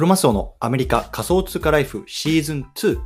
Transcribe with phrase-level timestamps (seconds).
[0.00, 2.98] クロマスオのアメリカ仮想通貨ライフシーズン2。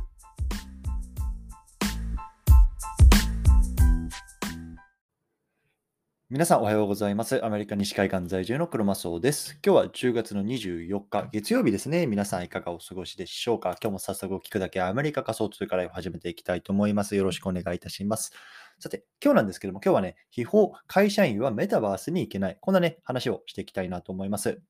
[6.29, 7.43] 皆さんおはようございます。
[7.43, 9.59] アメリカ西海岸在住のクロマスオです。
[9.61, 12.07] 今日は10月の24日、月曜日ですね。
[12.07, 13.75] 皆さんいかがお過ごしでしょうか？
[13.81, 17.17] 今日も早速お聞くだけアメリカ仮想通貨ライフ始めていきたいと思います。
[17.17, 18.31] よろしくお願いいたします。
[18.79, 22.57] さて、今日なんですけども、今日はね、秘宝、会社員はメタバースに行けない。
[22.61, 24.61] こんなね、話をしていきたいなと思います。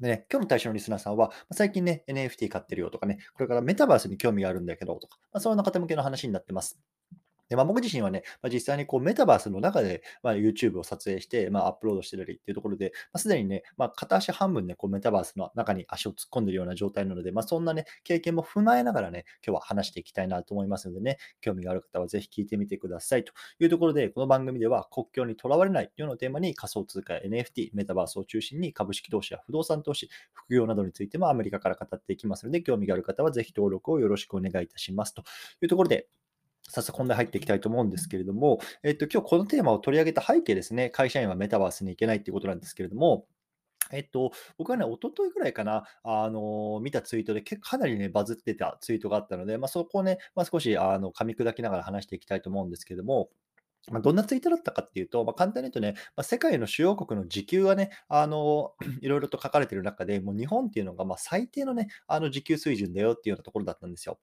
[0.00, 6.78] でね、今日の対象のリスナーさんは、最近ね、NFT 買ってるよとかね、これからメタバースに興味があるんだけどとか、まあ、そういうな方向けの話になってます。
[7.48, 35.22] でまあ、僕自身はね、まあ、実際にこうメタバースの中で、まあ、YouTube を撮影して、まあ、アップロードしてたりっていうところで、まあ、すでにね、まあ、片足半分ね、こうメタバースの中に足を突っ込んでるような状態なので、まあ、そんなね、経験も踏まえながらね、今日は話していきたいなと思いますのでね、興味がある方はぜひ聞いてみてくださいというところで、この番組では国境にとらわれないというのをテーマに仮想通貨や NFT、メタバースを中心に株式投資や不動産投資、副業などについてもアメリカから語っていきますので、興味がある方はぜひ登録をよろしくお願いいたしますと
[35.62, 36.08] いうところで、
[36.68, 43.26] 早速本題入っていきたいと思うんですけれども、えっと、今日このテーマを取り上げた背景ですね、会社員はメタバースに行けないっていうことなんですけれども、
[43.90, 53.30] えっと、僕はね、一昨日ぐらいかな、あの見たツイートで結構かなりね、バズってたツイートがあったので、まあ、そこをね、まあ、少しあの噛み砕きながら話していきたいと思うんですけども、
[53.90, 64.18] まあ、どんなツイートだったかっていうと、まあ、簡単に言うとね、まあ、世界の主要国の時給がね、あの いろいろと書かれてる中で、もう日本っていうのがま最低のね、あの時給水準だよっていうようなところだったんですよ。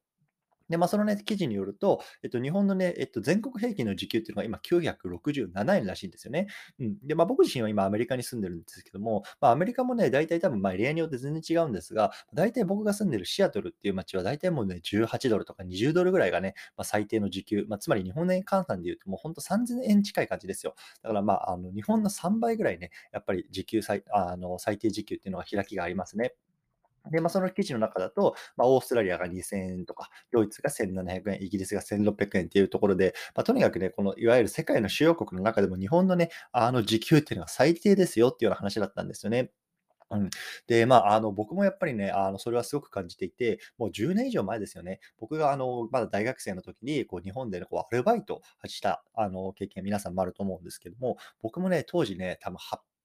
[0.70, 6.48] で、まあ、そのね、記事によると、えっと、日本のね、えっと、全国平均の時給っていうのが今967円らしいんですよね。
[6.80, 6.98] うん。
[7.04, 20.76] で、まあ、僕自身は今アメリカに住んでるんですけども、まあ、アメリカもね、大体多分、まあ、エリアによって全然違うんですが、大体僕が住んでるシアトルっていう街は大体もうね、18ドルとか20ドルぐらいがね、まあ、最低の時給、まあ、つまり日本円換算で言うと、もう本当3000円近い感じですよ。
[21.04, 26.34] だから、まあ、あの、日本の3倍ぐらいね、やっぱり時給最、あの、最低時給っていうのは開きがありますね。
[27.12, 39.52] で、まあ、その記事の中だと、まあ、オーストラリアが2000円とか、ドイツが1700円、イギリスが1600円っていうところで、まあ、とにかくね、このいわゆる世界の主要国の中でも日本のね、あの時給っていうのが最低ですよっていうような話だったんですよね。
[40.12, 40.30] うん、
[40.68, 45.00] で、まあ、あの僕もやっぱりね、あのそれはすごく感じていて、もう10年以上前ですよね。
[45.18, 52.58] 僕があのまだ大学生の時にこう日本で、ね、こうアルバイトしたあの経験、皆さんもあると思うんですけども、僕もね、当時ね、多分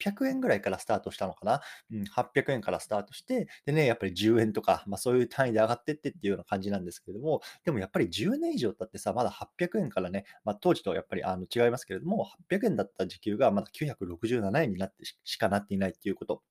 [0.05, 1.61] 800円ぐらいからスタートしたのかな？
[1.93, 16.43] うん、800円からスタートして、でね、やっぱり10円とか、まあ、そういう単位で上がってってっていうような感じなんですけれども、でもやっぱり10年以上経ってさ、まだ800円からね、まあ、当時とやっぱりあの違いますけれども、800円だった時給がまだ967円になってししかなっていないっていうこと。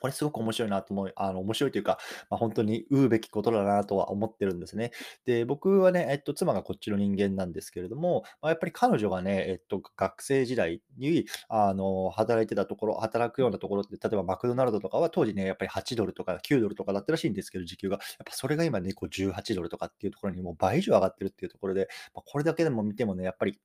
[0.00, 1.98] これすごく面白いなと思う、あの面白いというか、
[2.30, 4.92] まあ、本当に言うべきことだなとは思ってるんですね。
[5.26, 17.96] で、僕はね、えっと、妻がこっちの人間なんですけれども、まあ、やっぱり彼女がね、えっと、学生時代にあの働いてたところ、働くようなところって、例えばマクドナルドとかは当時ね、やっぱり8ドルとか9ドルとかだったらしいんですけど、時給が。
[17.96, 23.58] やっぱそれが今ね、こう18ドルとかっていうところにもう倍以上上がってるっていうところで、まあ、これだけでも見てもね、やっぱり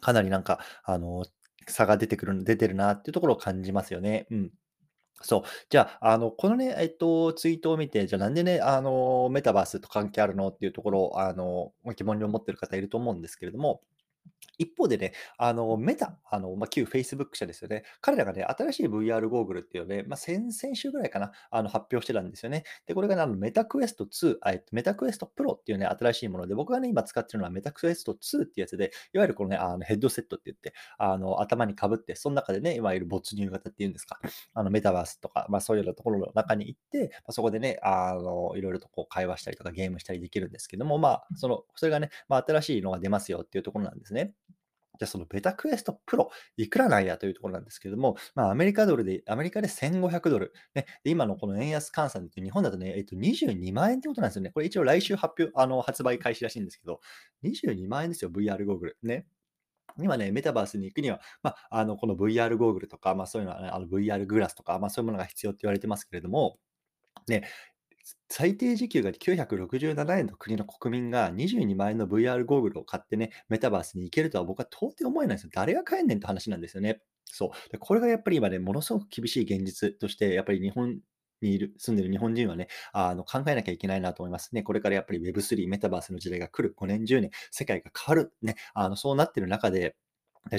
[0.00, 1.24] かなりなんか、あの、
[1.66, 4.26] 差が出てくる、出てるなっていうところを感じますよね。
[4.30, 4.50] うん。
[5.22, 5.42] そう。
[5.68, 13.82] じゃあ、あの、このね、えっと、ツイートを見て、じゃあなんでね、あの、メタバースと関係あるのっていうところを、あの、疑問に思ってる方いると思うんですけれども、
[14.60, 17.82] 一方でね、あの、メタ、あの、まあ、旧 Facebook 社ですよね。
[18.02, 22.64] 彼らがね、新しい VR ゴーグルっていうのをね、まあ、先々週ぐらいかな、あの、発表してたんですよね。
[22.86, 34.20] で、これがね、あの、メタクエスト2、えっと、メタクエストプロっていうね、新しいもので、僕がね、今使ってるのはメタクエスト2っていうやつで、いわゆるこのね、あのヘッドセットって言って、あの、頭にかぶって、その中でね、いわゆる没入型っていうんですか、
[34.52, 44.34] あの、メタバースとか、まあ、そういうようなところの中に行って、まあ、そこでね、あの、いろいろとこう会話したりとかゲームしたりできるんですけども、まあ、その、それがね、まあ、新しいのが出ますよっていうところなんですですね。
[44.98, 47.16] じゃあそのベタクエストプロ、いくらなんや？
[47.16, 54.50] というところなんですけれども、まあ、アメリカドルで、アメリカで1500ドル、ね、で今のこの円安換算で日本だとね、えっと、22万円ってことなんですよね。
[54.50, 57.00] これ一応来週発表、あの発売開始らしいんですけど、
[57.44, 58.98] 22万円ですよ、VR ゴーグル。
[59.02, 59.26] ね。
[59.98, 66.58] 今ね、メタバースに行くには、まあ、あのこの VR ゴーグルとか、まあ、そういうのは、ね、あの VR グラスとか、まあ、そういうものが必要って言われてますけれども、
[67.26, 67.44] ね、
[68.28, 75.50] 最低時給が967円の国の国民が22万円の VR ゴーグルを買ってね、メタバースに行けるとは僕は到底思えないですよ。
[75.52, 77.00] 誰が買えんねんって話なんですよね。
[77.24, 77.78] そう。
[77.78, 81.00] これがやっぱり今ね、ものすごく厳しい現実として、やっぱり日本
[81.42, 84.62] にいる、住んでる日本人はね、あの考えなきゃいけないなと思いますね。
[84.62, 89.96] これからやっぱり Web3、メタバースの時代が来る5年、10年、世界が変わる、ね、あのそうなってる中で、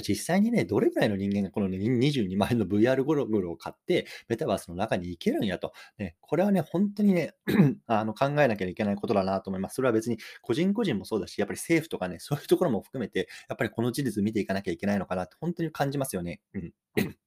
[0.02, 5.72] 実際にね、どれぐらいの人間がこの、22万円の VR ゴロゴロを買って、メタバースの中に行けるんやと。
[5.98, 7.34] ね、これはね、本当にね
[7.86, 9.74] あの考えなきゃいけないことだなと思います。
[9.74, 16.40] それは別に個人個人もそうだし、やっぱり政府とかね、そういうところも含めて、やっぱりこの事実見ていかなきゃいけないのかなって、本当に感じますよね。
[16.54, 16.72] うん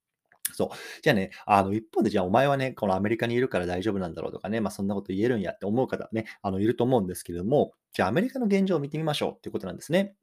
[0.54, 0.70] そう。
[1.02, 10.16] じゃあね、あの、一方で、じゃあお前はね、このアメリカにいるから大丈夫なんだろうとかね、まあそんなこと言えるんやって思う方ね、あの、いると思うんですけれども、じゃあアメリカの現状を見てみましょうっていうことなんですね。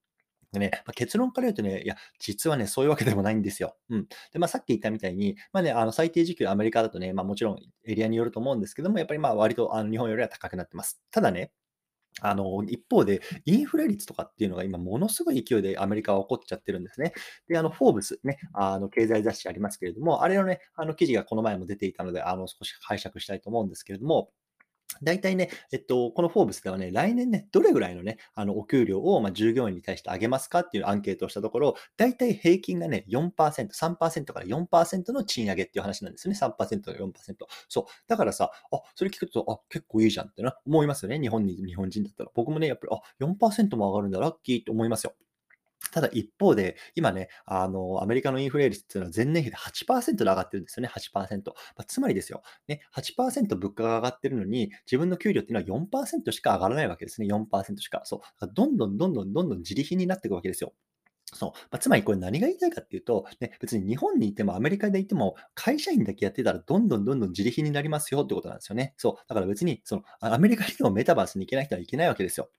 [0.53, 3.77] でね、まあ、結論から言うとね、いや、実はね、そういうわけでもないんですよ。
[3.89, 4.07] うん。
[4.33, 11.01] で、まあ、さっき言ったみたいに、まあね、あの、最低時給アメリカだとね、まあ、もちろんエリアによると思うんですけども、やっぱりまあ、割とあの日本よりは高くなってます。
[11.11, 11.53] ただね、
[12.21, 17.15] あの、一方で、インフレ率とかっていうのが今ものすごい勢いでアメリカは起こっちゃってるんですね。
[17.49, 24.31] で、あの、フォーブスね、あの、経済雑誌ありますけれども、あれのね、あの記事がこの前も出ていたので、あの、少し解釈したいと思うんですけれども、
[25.03, 36.35] 大体ね、えっと、このフォーブスではね、来年ね、どれぐらいのね、あの、お給料を、ま、従業員に対して上げますかっていうアンケートをしたところ、大体平均がね、4%、3%から4%の賃上げっていう話なんですね。
[36.35, 37.47] 3%から4%。
[37.69, 37.85] そう。
[38.09, 41.19] だからさ、あ、それ聞くと、あ、結構いいじゃんってな、思いますよね。
[41.21, 42.31] 日本に、日本人だったら。
[42.35, 45.15] 僕もね、やっぱり、あ、4%も上がるんだ、ラッキーって思いますよ。
[45.91, 51.51] ただ一方で、今ね、あの、アメリカのインフレ率っていうのは前年比で8%で上がってるんですよね、8%。
[51.51, 58.03] まあ、つまりですよ、ね、8%物価が上がってるのに、自分の給料っていうのは4%しか上がらないわけですね、4%しか。
[58.05, 58.49] そう。
[58.55, 60.73] どんどんどんどんどんどん自利品になっていくわけですよ。
[61.35, 61.51] そう。
[61.71, 68.95] まあ、つまりこれ何が言いたいかっていうと、ね、別に日本にいてもアメリカでいても会社員だけやってたらどんどんどんどん自利品になりますよってことなんですよね。
[68.99, 69.15] そう。
[69.29, 72.51] だから別にそのアメリカにもメタバースに行けない人はいけないわけですよ。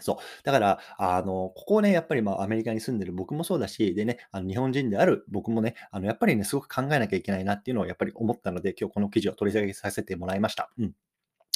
[0.00, 0.16] そう。
[0.44, 10.70] だから、あの、ここをね、やっぱり、まあ、アメリカに住んでる僕もそうだし、でね、あの、日本人である僕もね、あの、やっぱりね、すごく考えなきゃいけないなっていうのをやっぱり思ったので、今日この記事を取り上げさせてもらいました。
[10.78, 10.92] うん。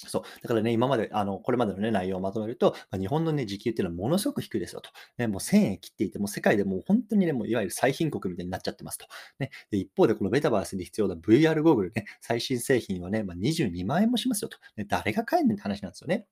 [0.08, 0.22] そう。
[0.42, 4.90] だからね、今まで、あの、これまでのね、内容をまとめると、まあ、日本のね、時給っていうのはものすごく低いですよと。
[5.16, 9.06] ね、もう1000円切っていて、もう世界でもう本当にね、もういわゆる最貧国みたいになっちゃってますと。
[9.38, 14.58] ね、で一方で、このベタバースに必要な VR ゴーグルね、最新製品はね、まあ、22万円もしますよと。
[14.76, 16.26] ね、誰が買えんねんって話なんですよね。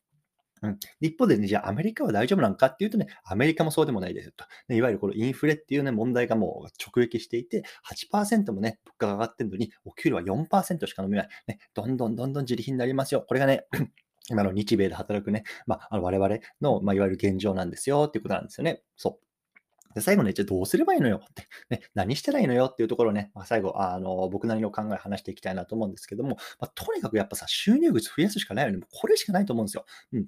[0.63, 0.79] うん。
[1.01, 4.45] 一方でね、じゃあアメリカは大丈夫なのかっていうとね、アメリカもそうでもないですよと。
[4.69, 7.65] ね、いわゆるこのインフレっていうね、問題がもう直撃していて、
[8.13, 11.29] 8%もね、物価が上がってるのに、お給料は4%しか伸びない。
[11.49, 13.25] ね、どんどんどんどん自利品になりますよ。
[13.27, 13.67] これがね、
[14.31, 18.83] 今の日米で働くね、まあ、あの我々の、まあ、いわゆる現状なんですよっていうことなんですよね。
[18.97, 19.33] そう。
[19.95, 28.79] で、最後ね、じゃあどうすればいいのよって、ね、何したらいいのよっていうところをね、まあ、最後、あの、僕なりの考えを話していきたいなと思うんですけども、まあ、とにかくやっぱさ、収入口増やすしかないよね。
[28.79, 29.85] もうこれしかないと思うんですよ。
[30.13, 30.27] うん。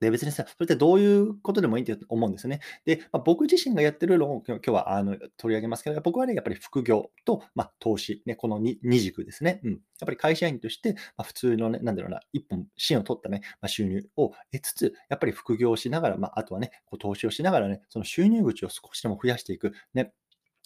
[0.00, 2.60] で、別にさ、それってどういうことでもいいって思うんですね。
[2.84, 9.60] で、まあ、僕自身がやってるのを今日はあの取り上げますけど、僕はね、やっぱり副業と、まあ、投資、ね、この 2, 2軸ですね。
[9.64, 9.70] うん。
[9.72, 19.72] やっぱり会社員として、まあ、普通のね、なんだろうな、一本芯を取ったね、まあ、収入を得つつ、やっぱり副業をしながら、まあ、あとはね、こう投資をしながらね、その収入口を少しでも増やしていく。
[19.94, 20.12] ね、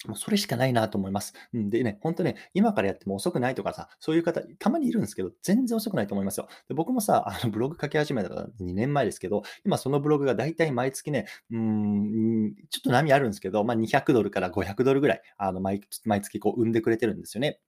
[0.06, 1.34] もうそれしかないなと思います。
[1.56, 6.48] ん、でね、ほんとね、今からやっても遅くないとかさ、そういう方、たまにいるんですけど、全然遅くないと思いますよ。
[6.68, 17.58] で僕もさ、あのブログ書き始めたから2年前ですけど、今そのブログが大体毎月ね、うん、ちょっと波あるんですけど、まあ、200ドルから500ドルぐらい、あの毎毎月こう生んでくれてるんですよね。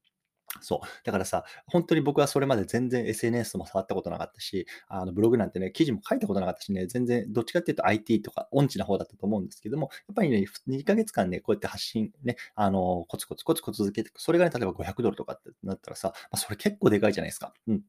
[0.61, 0.87] そう。
[1.05, 17.53] だからさ、本当に僕はそれまで全然 SNS も触ったことなかったし、あのブログなんてね、記事も書いたことなかったしね、全然どっちかっていうと IT とか音痴な方だったと思うんですけども、やっぱりね、2ヶ月間ね、こうやって発信ね、あの、コツコツコツコツ続けて、それがね、例えば500ドルとかってなったらさ、まあ、それ結構でかいじゃないですか。
[17.69, 17.83] うん。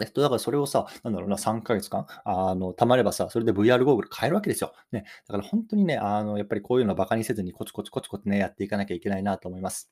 [0.00, 4.72] えっと、だからそれをさ、なんだろうな、3ヶ月間、あの、貯まればさ、それで VR ゴーグル買えるわけですよ。
[4.92, 5.04] ね。
[5.26, 9.90] だから本当にね、あの、やっぱりこういうのをバカにせずにコツコツコツコツね、やっていかなきゃいけないなと思います。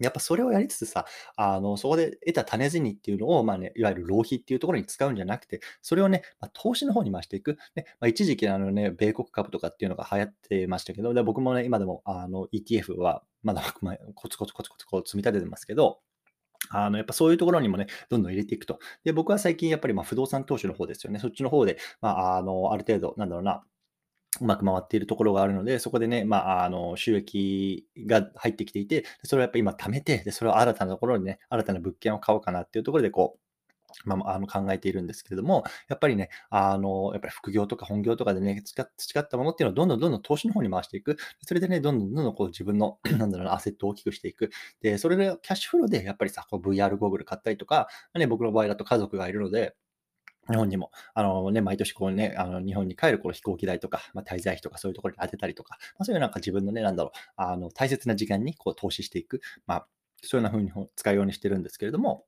[0.00, 7.58] やっぱそれをやりつつさ、あの、そこで得た種銭っていうのを、まあね、いわゆる浪費っていうところに使うんじゃなくて、それをね、まあ、投資の方に回していく。
[7.74, 13.62] ね、まあ、一時期あのね、米国株とかっていうのが流行ってましたけど、で僕もね、今でもあの ETF はまだ
[14.14, 16.00] コツコツコツコツこう積み立ててますけど、
[16.70, 18.78] あの、やっぱそういうところにもね、どんどん入れていくと。
[19.04, 21.18] で、僕は最近やっぱりま不動産投資の方ですよね。
[21.18, 23.64] そっちの方で、まあ、あの、ある程度、なんだろうな、
[24.40, 33.40] うまく回っているところがあるので、そこでね、まあ、あの、収益が入ってきていて、それをやっぱり今貯めて、で、それを新たなところにね、新たな物件を買おうかなっていうところで、こう、
[34.04, 41.16] まあ、あの考えているんですけれども、やっぱりね、あの、やっぱり副業とか本業とかでね、培ったものっていうのをどんどんどんどん投資の方に回していく。
[41.42, 44.50] それでね、どんどんどんどんこう自分の、 なんだろうな、アセットを大きくしていく。
[44.82, 49.74] で、それでキャッシュフローでやっぱりさ、VR ゴーグル買ったりとか、ね、僕の場合だと家族がいるので、
[50.50, 59.86] 日本にも、あのね、毎年こうね、あの日本に帰る頃飛行機代とか、まあ、滞在費とかそういうところに当てたりとか、まあ、そういうなんか自分のね、なんだろう、あの大切な時間にこう投資していく、まあ、
[60.22, 62.24] そういうような風に使うようにしてるんですけれども、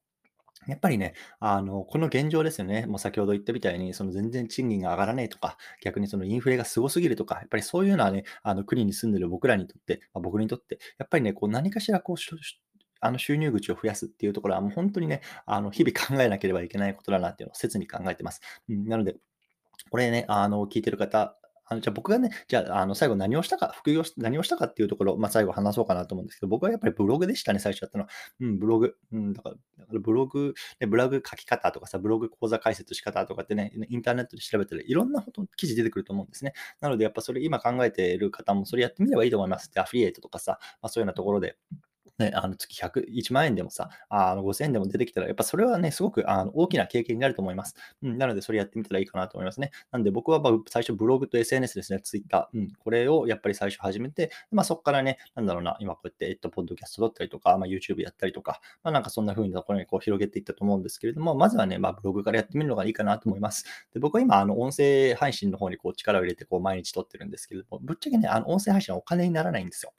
[0.66, 2.84] やっぱりね、あの、この現状ですよね。
[2.86, 12.16] もう先ほど言ったみたいに、その全然賃金が上がらないとか、逆にそのインフレがすごすぎるとか、やっぱりそういうようなね、あの国に住んでる僕らにとって、まあ、僕にとって、やっぱりね、こう何かしらこう
[13.00, 18.40] あの収入口を増やすっていうところは、もう本当にね、あの日々考えなければいけないことだなっていうのを切に考えてます。
[18.68, 19.16] うん、なので、
[19.90, 21.36] これね、あの聞いてる方、
[21.72, 28.10] あのじゃあ僕がね、じゃあ、あの最後何をしたか、副業し、何をしたかっていうところ、まあ、最後話そうかなと思うんですけど、僕はやっぱりブログでしたね、最初やったのは。
[28.40, 28.96] うん、ブログ。
[29.12, 29.56] うん、だから、
[30.00, 36.54] ブログ、ね、ブログ書き方とかさ、ブログ講座解説し方とかってね、インターネットで調べたらいろんなこと記事出てくると思うんですね。
[36.80, 39.72] なので、やっぱそれ今考えている方もそれやってみればいいと思います。
[39.72, 41.56] で、アフリエイトとかさ、まあ、そういうようなところで、
[42.20, 47.74] ね、あの月100、1万円でもさ、あの5000円でも出てきたら、やっぱそれはね、すごくあの大きな経験になると思います。
[48.02, 49.72] うん、なので、それやってみたらいいかなと思いますね。
[49.90, 63.64] なんで、僕は最初ブログと SNS ですね、Twitter、うん、これをやっぱり最初始めて、まあ、そこからね、なんだろうな、今こうやって、えっと、ポッドキャストだったりとか、まあ、YouTube やったりとか、まあ、なんかそんな風にところにこう広げていったと思うんですけれども、まずはね、まあ、ブログからやってみるのがいいかなと思います。
[63.92, 69.92] で僕は今、あの音声配信の方にこう力を入れてこう毎日撮ってるんですけれども、ぶっちゃけね、あの音声配信はお金にならないんですよ。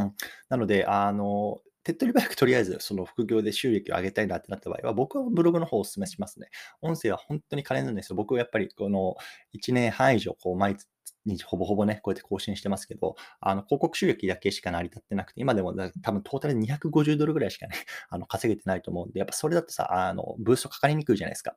[0.00, 0.14] うん、
[0.48, 6.48] なので、あの、手っ取り早くとりあえずその副業で収益を上げたいなってなった場合は、僕はブログの方をお勧めしますね。
[6.82, 8.16] 音声は本当に金なんですよ。
[8.16, 9.16] 僕はやっぱりこの
[9.54, 10.76] 1年半以上、こう毎
[11.24, 17.74] 日ほぼほぼね、こうやって更新してますけど、あの広告収益だけしか成り立ってなくて、今でも多分トータル250ドルぐらいしかね、
[18.10, 21.56] あの稼げてないと思うんで、やっぱそれだとさ、あのブーストかかりにくいじゃないですか。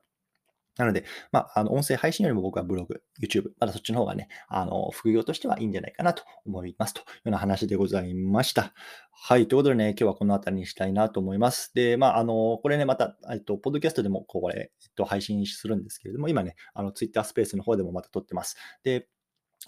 [0.76, 8.74] なので、まあ、あの、音声配信よりも僕はブログ、YouTube、まだそっちの方がね、あの、副業としてはいいんじゃないかなと思いますというような話でございました。
[9.12, 9.46] はい。
[9.46, 11.72] ということでね、今日はこの辺りにしたいなと思います。
[11.74, 18.56] で、まあ、あの、これね、また、えっと、ポッドキャストでも、これ、えっと、配信するんですけれども、今ね、あの、Twitter スペースの方でもまた撮ってます。
[18.82, 19.08] で、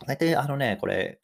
[0.06, 1.20] 大体、あのね、これ、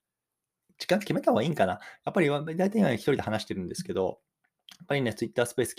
[0.78, 1.80] 時間決めた方がいいんかな。
[2.04, 4.20] やっぱり、大体今一人で話してるんですけど、
[4.78, 5.74] やっぱりね、Twitter スペース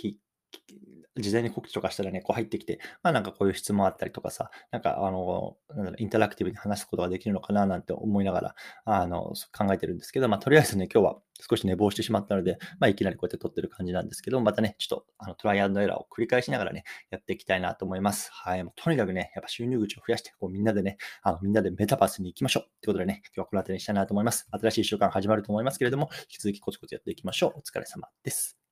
[1.16, 8.54] 事前に告知とかしたらね、こう入ってきて、まあなんかこういう質問あったりとかさ、なんかあの、なんだろインタラクティブに話すことができるのかななんて思いながら、
[8.84, 11.16] あの、考えてるんですけど、まあとりあえずね、今日は
[11.48, 18.30] 少し寝坊してしまったので、まあいきなりこうやって撮ってる感じなんですけど、またね、ちょっとあのトライアンドエラーを繰り返しながらね、やっていきたいなと思います。
[18.32, 18.64] はい。
[18.64, 22.62] もうとにかくね、やっぱ収入口を増やして、こうみんなでね、あのみんなでメタバースに行きましょう。
[22.82, 24.48] ということでね、今日はこの辺りにしたいなと思います。
[24.50, 27.58] 新しい習慣始まると思いますけれども、引き続きコツコツやっていきましょう。
[27.58, 28.63] お疲れ様です。